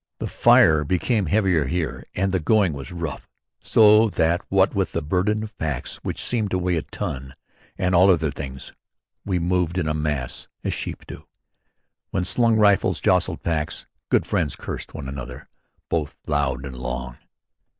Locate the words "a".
6.77-6.81, 9.87-9.93